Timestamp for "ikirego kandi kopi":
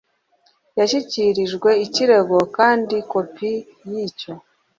1.85-3.51